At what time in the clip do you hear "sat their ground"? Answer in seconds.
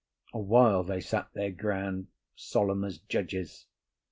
0.99-2.07